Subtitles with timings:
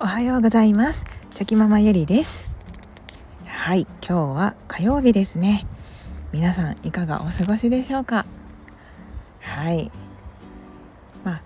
[0.00, 1.04] おはようございます。
[1.34, 2.44] チョキママゆりです。
[3.46, 5.66] はい今日は火曜日ですね。
[6.32, 8.24] 皆さんいかがお過ごしでしょうか？
[9.40, 9.90] はい。
[11.24, 11.42] まあ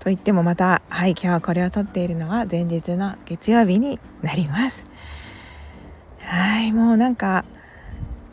[0.00, 4.84] と言ってもまたはい今日はこれを撮っているのは前日の月曜日になります。
[6.20, 7.46] はいもうなんか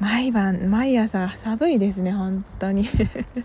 [0.01, 2.89] 毎晩毎朝寒いですね本当に。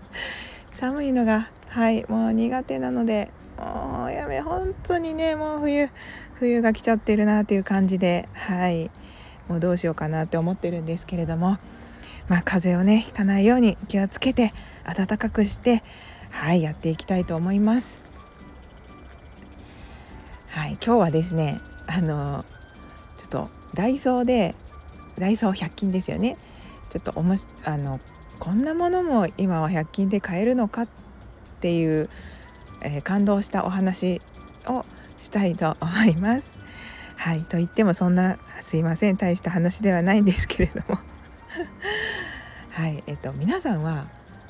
[0.75, 3.96] 寒いのがはいもう苦手なのでもう
[4.37, 5.89] やめ本当にねもう冬
[6.35, 8.91] 冬が来ちゃってるなっていう感じではい。
[9.47, 11.57] もうどうしようかなって思ってるんですけれども
[12.27, 14.51] まあ風邪をねひかないように気をつけて
[14.83, 15.83] 暖かくして
[16.31, 18.01] はいやっていきたいと思います。
[20.49, 22.43] はい今日はですねあの
[23.15, 24.53] ちょっとダイソーで
[25.17, 26.37] ダイソー100均ですよね。
[26.89, 28.01] ちょっとおもしあの
[28.39, 30.87] こんなものも今は100均で買えるのかっ
[31.61, 32.09] ていう
[32.81, 34.21] えー、感動したお話
[34.67, 34.85] を
[35.17, 36.51] したいと思います。
[37.15, 40.99] はいと言ってもそんなすいません大した話ではないんですけれども
[42.71, 44.05] はいえっ、と皆さんは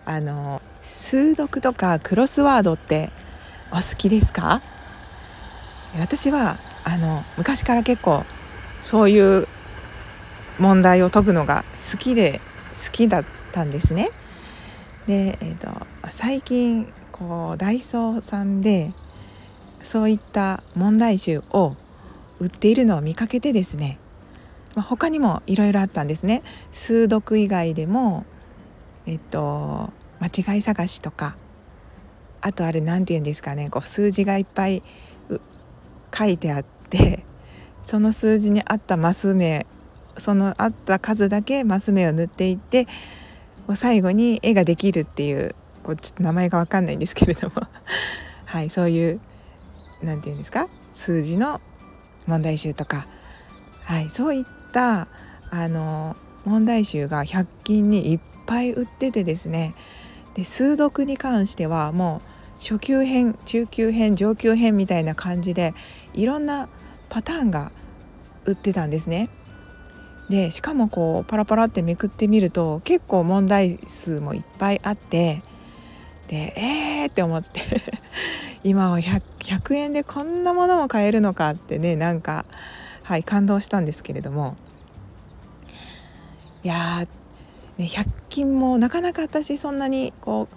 [0.05, 3.09] あの数読とかクロスワードって
[3.71, 4.61] お好きですか？
[5.97, 8.23] 私はあの昔から結構
[8.81, 9.47] そういう
[10.59, 12.41] 問題を解くのが好きで
[12.85, 14.11] 好きだったんですね。
[15.07, 18.91] で、えーと最近こうダイソーさんで
[19.87, 21.77] そういった問題集を
[22.39, 23.97] 売っているのを見かけてですね、
[24.75, 26.43] ま、他にもいろいろあったんですね。
[26.73, 28.25] 数読以外でも
[29.05, 31.37] えっと間違い探しとか
[32.41, 34.83] あとあれ何て言うんですかねこう数字がいっぱい
[36.13, 37.23] 書いてあって
[37.85, 39.65] その数字に合ったマス目
[40.17, 42.87] その合った数だけマス目を塗っていって
[43.73, 47.55] 最後に絵ができるっていうこうちょっと名前が分かんないんですけれども。
[48.45, 49.19] はいそういう
[50.01, 50.67] 何て言うんですか？
[50.93, 51.61] 数字の
[52.25, 53.07] 問題集とか、
[53.83, 55.07] はい、そういった
[55.49, 59.75] あの問題集が100均にいっぱい売っててですね。
[60.35, 62.21] で数読に関してはも
[62.59, 65.73] う初級編中級編上級編みたいな感じで
[66.13, 66.69] いろんな
[67.09, 67.71] パターンが
[68.45, 69.29] 売ってたんですね。
[70.29, 75.41] でしかもこうパラパラってめくってみると結構問題数もいっぱいあって
[76.27, 77.61] でえーって思って。
[78.63, 82.45] 今は 100, 100円でこんなものも買えるのかってねなんか
[83.03, 84.55] はい感動したんですけれども。
[86.63, 87.05] いや
[87.77, 90.47] ね、100均もなかなか私そんなにこ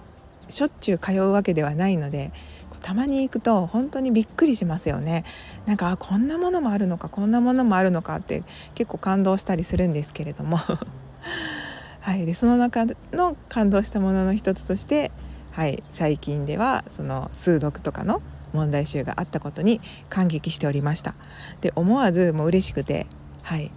[0.49, 2.33] うしょっちゅう通うわけではないので
[2.81, 5.25] たまに行くと本当にびっくりしますよね。
[5.67, 8.43] なんかこんなものもあるのかこんなものもあるのかって
[8.75, 10.59] 結構感動したりするんですけれども。
[12.01, 15.13] はい、でその中の感動したものの一つとして
[15.53, 18.23] はい、最近ではその数読とかの
[18.53, 21.15] 問題集があったことに感激しておりました。
[21.61, 23.07] で思わずもう嬉しくて
[23.43, 23.71] はい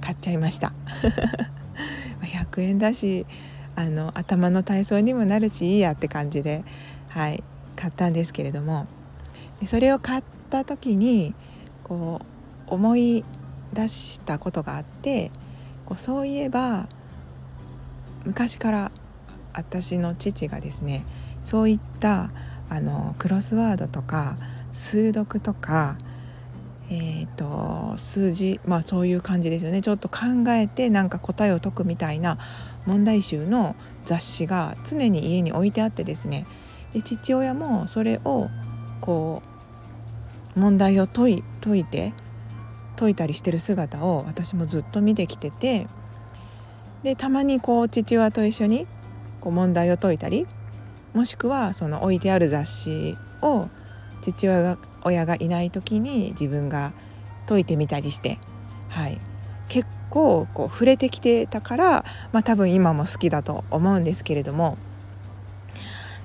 [0.00, 0.72] 買っちゃいました。
[2.22, 3.26] 100円だし
[3.76, 6.64] あの頭の体操にもなるしいいやって感じで
[7.08, 7.42] はい
[7.76, 8.86] 買ったんですけれども。
[9.60, 11.34] でそれを買った時に
[11.82, 12.20] こ
[12.68, 13.24] う思い
[13.72, 15.30] 出したことがあって
[15.84, 16.86] こうそういえば
[18.24, 18.92] 昔から
[19.58, 21.04] 私の父がですね
[21.42, 22.30] そういった
[22.70, 24.36] あのクロスワードとか
[24.72, 25.96] 数読とか、
[26.90, 29.80] えーと、数字まあそういう感じですよね。
[29.80, 32.38] ちょっと考えてなんか答えを解くみたいな
[32.86, 33.74] 問題集の
[34.04, 36.46] 雑誌が常に家に置いてあってですね。
[36.92, 38.48] で父親もそれを
[39.00, 39.42] こ
[40.56, 42.12] う問題を解い解いて
[42.96, 45.86] 解いたりしてる姿を私もずっと見てきてて
[47.02, 48.86] でたまにこう父親と一緒に
[49.40, 50.46] こう問題を解いたり
[51.14, 53.68] もしくはその置いてある雑誌を
[54.20, 56.92] 父親が親がいない時に自分が
[57.46, 58.38] 解いてみたりして、
[58.88, 59.18] はい、
[59.68, 64.76] 結構こう触れてきてたから、まあ、多分今も好きだと思うんですけれども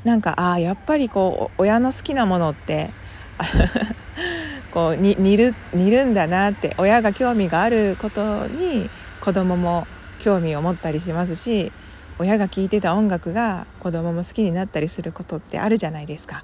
[0.04, 2.92] なんかああやっぱりこう親の好きなものって
[4.74, 8.90] こうに似る似るんだなって親が興味があることに
[9.22, 9.88] 子供も
[10.20, 11.72] 興味を持ったりしますし
[12.20, 16.44] 親が聴いてた音楽が子供も好きになったりすることってあるじゃないですか。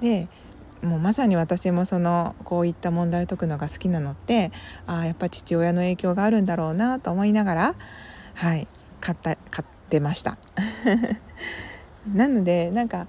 [0.00, 0.28] で
[0.82, 4.52] もうまさに私もそのこういった問題を解くのが好きなのって
[4.86, 7.74] ああやっぱ父親の影響があるんだろうなと思いながら
[8.34, 8.68] はい
[9.00, 10.36] 買った買ってました。
[12.12, 13.06] なのでなんか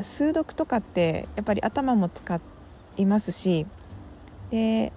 [0.00, 2.40] 数読とかってやっぱり頭も使
[2.96, 3.66] いますし
[4.50, 4.92] で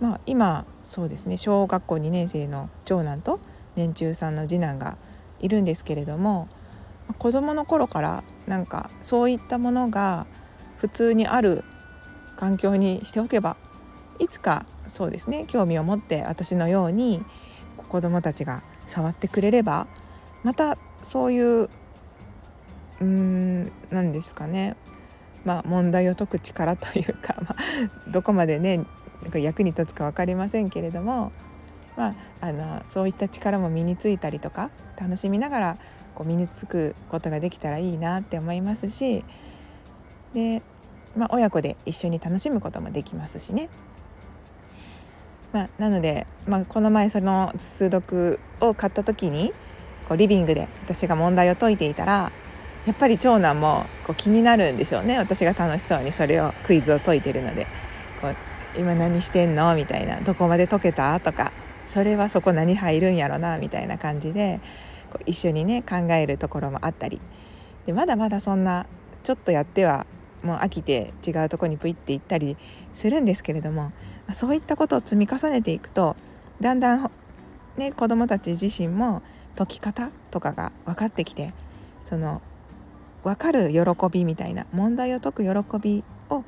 [0.00, 3.40] まあ今そうですね小学校2年生の長男と
[3.74, 4.98] 年中さんの次男が
[5.40, 6.48] いるんですけれども
[7.18, 10.26] 子どもの頃からなんかそういったものが
[10.76, 11.64] 普通にある
[12.36, 13.56] 環境にしておけば
[14.18, 17.22] いつかそうですね興味を持って私のように
[17.76, 19.86] 子どもたちが触ってくれれば
[20.42, 21.68] またそういう
[23.00, 24.76] うん何ですかね
[25.44, 28.84] まあ問題を解く力というか、まあ、どこまでね
[29.22, 31.32] なんか役に立つか分かりませんけれども、
[31.98, 35.76] まあ、あのそういった力も身についたりとか楽しみながら
[36.14, 39.24] こう身につくことができたらいいなって思いますし
[40.32, 40.62] で、
[41.16, 43.68] まあ、親子で一緒に楽しむこともできますしね。
[45.52, 49.52] まあ、なので、まあ、この前その数読を買った時に
[50.08, 52.30] こうリビングで私が問題を解いていたら
[52.86, 55.18] やっぱり長男もこう気になるんでしょうね。
[55.18, 57.66] 私が楽しそうにそれをクイズを解いてるので。
[58.20, 58.36] こう
[58.76, 59.74] 今何してんの？
[59.74, 60.20] みたいな。
[60.20, 61.18] どこまで解けた？
[61.18, 61.52] とか。
[61.88, 64.60] それはそこ何入るんやろなみたいな感じで
[65.10, 67.20] こう一緒にね考えるところもあったり。
[67.86, 68.86] でまだまだそんな
[69.22, 70.06] ちょっとやっては
[70.42, 72.56] もう飽きて違うとこにプイって行ったり
[72.94, 73.90] するんですけれども
[74.34, 76.14] そういったことを積み重ねていくと
[76.60, 77.10] だんだん、
[77.78, 79.22] ね、子どもたち自身も
[79.56, 81.54] 解き方とかが分かってきて
[82.04, 82.42] その
[83.24, 83.80] 分かる喜
[84.10, 86.44] びみたいな問題を解く喜びを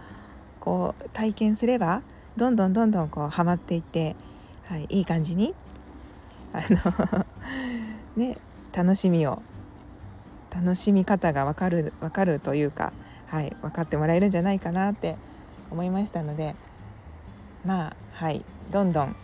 [0.61, 2.03] こう体験すれば
[2.37, 4.15] どんどんどんどんこうハマっていって、
[4.71, 5.53] はい、いい感じに
[6.53, 7.27] あの
[8.15, 8.37] ね
[8.73, 9.43] 楽しみを
[10.49, 12.93] 楽しみ方が分かる分かるというか、
[13.27, 15.17] はい、分かってもらえるんじゃないかなって
[15.73, 16.55] 思いましたので
[17.65, 19.17] まあはいどんどん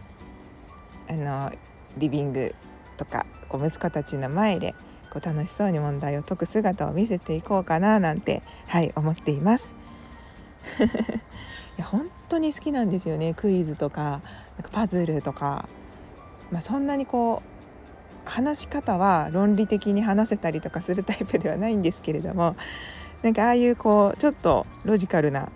[1.08, 1.52] あの
[1.96, 2.52] リビング
[2.96, 4.74] とかこう息子たちの前で
[5.12, 9.76] こう楽しそうに問題を解く姿を見せていこうかななんてはい思っています。
[11.78, 14.20] いや本当に好きなんですよねクイズとか
[14.56, 15.68] なんかパズルとか、
[16.50, 22.56] まあ、そんなにこう話し方は論理的に話せたりとかするタイプではないんですけれども
[23.22, 25.50] なんかああいうこうちょっとロジカルな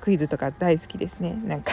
[0.00, 1.72] クイズとか大好きですねなんか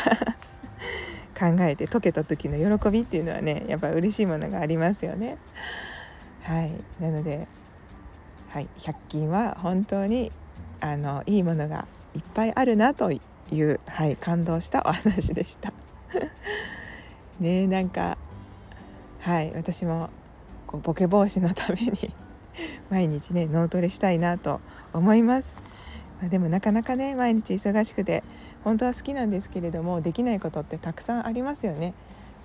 [1.37, 5.37] 考えて解けた時の喜びっていうのはねやっぱ嬉しいものがありますよね。
[6.43, 6.71] はい
[7.01, 7.47] なので、
[8.49, 10.31] はい、100均は本当に
[10.81, 13.19] あのいいものがいっぱいあるなとい
[13.51, 15.73] う、はい、感動したお話でした。
[17.39, 18.17] ねなんか
[19.19, 20.09] はい私も
[20.67, 22.13] こうボケ防止のために
[22.89, 24.61] 毎日ね脳トレしたいなと
[24.93, 25.63] 思います。
[26.19, 28.23] まあ、でもなかなかね毎日忙しくて
[28.63, 31.93] 本当は好きなんですけれどもできないことってたくさんありますよね。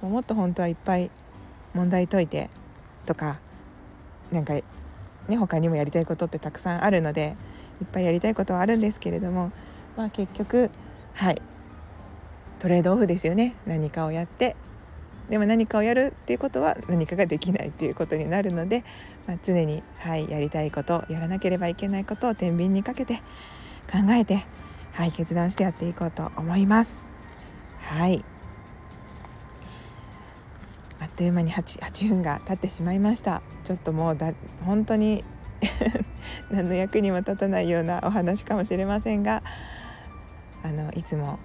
[0.01, 1.11] もっと本当はいっぱい
[1.75, 2.51] 問題解いて
[3.07, 3.41] とか
[4.31, 4.65] なんかね
[5.37, 7.37] 他にもやりたいことってたくさんあるので
[7.81, 9.51] いっぱいやりたいことはあるんですけれども
[9.97, 10.71] まあ結局
[11.15, 11.43] はい
[12.65, 13.55] トレードオフですよね。
[13.67, 14.57] 何かをやって。
[15.29, 18.85] でも何かをやるっていうことは何かができないっていうことになるので、
[19.27, 23.17] まあ、常に、はい、やりたいことやらなければいけないことを天秤にかけて
[23.93, 24.47] 考えて、
[24.93, 27.05] はい、決断してやっていこうと思います。
[27.81, 28.25] はい。
[31.01, 33.43] あっという間に 8, 8分が経ってしまいました。
[33.65, 34.33] ちょっともうだ
[34.65, 35.23] 本当に
[36.51, 39.43] 何の役にも立たないようなお話かもしれませんが
[40.63, 41.39] あのいつも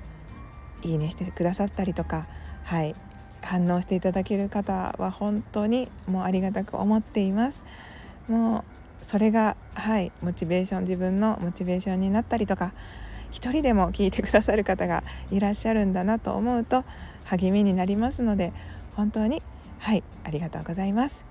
[0.84, 2.28] いいねしてくださったりとか
[2.64, 2.96] はい
[3.42, 7.64] 反応していただける方は本当にもうありがたく思っています。
[8.28, 12.74] もうそれがはいモチベーション自分のモチベーションになったりとか
[13.32, 16.84] 一人でも聞いてくださる方がいらっしゃるんだなと思うと
[17.24, 18.54] 励みになりますので
[18.96, 19.42] 本当に
[19.80, 21.26] はいありがとうございます。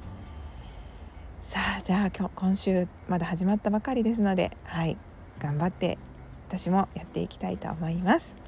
[1.43, 4.97] さあじゃあ今日今週まだ始まったばかりですのではい
[5.39, 5.99] 頑張って
[6.49, 8.48] 私もやっていきたいと思います。